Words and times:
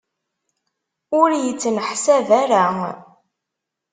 Ur 1.19 1.29
yettneḥsab 1.43 2.27
ara. 2.41 2.65